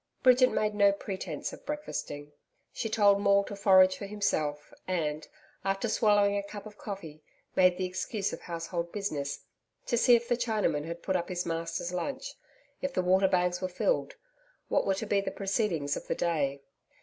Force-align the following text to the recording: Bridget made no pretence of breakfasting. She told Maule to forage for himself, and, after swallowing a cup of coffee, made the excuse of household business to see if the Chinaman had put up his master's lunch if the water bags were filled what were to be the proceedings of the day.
Bridget 0.23 0.49
made 0.51 0.73
no 0.73 0.91
pretence 0.91 1.53
of 1.53 1.63
breakfasting. 1.63 2.31
She 2.73 2.89
told 2.89 3.21
Maule 3.21 3.43
to 3.43 3.55
forage 3.55 3.95
for 3.97 4.07
himself, 4.07 4.73
and, 4.87 5.27
after 5.63 5.87
swallowing 5.87 6.35
a 6.35 6.41
cup 6.41 6.65
of 6.65 6.75
coffee, 6.79 7.21
made 7.55 7.77
the 7.77 7.85
excuse 7.85 8.33
of 8.33 8.41
household 8.41 8.91
business 8.91 9.43
to 9.85 9.99
see 9.99 10.15
if 10.15 10.27
the 10.27 10.35
Chinaman 10.35 10.85
had 10.85 11.03
put 11.03 11.15
up 11.15 11.29
his 11.29 11.45
master's 11.45 11.93
lunch 11.93 12.33
if 12.81 12.95
the 12.95 13.03
water 13.03 13.27
bags 13.27 13.61
were 13.61 13.69
filled 13.69 14.15
what 14.69 14.87
were 14.87 14.95
to 14.95 15.05
be 15.05 15.21
the 15.21 15.29
proceedings 15.29 15.95
of 15.95 16.07
the 16.07 16.15
day. 16.15 16.63